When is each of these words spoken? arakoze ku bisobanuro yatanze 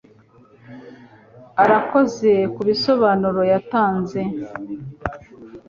arakoze 1.63 2.31
ku 2.53 2.61
bisobanuro 2.67 3.41
yatanze 3.51 4.21